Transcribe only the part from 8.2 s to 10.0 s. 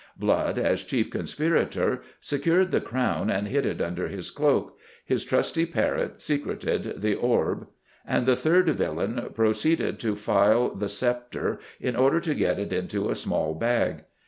the third villain proceeded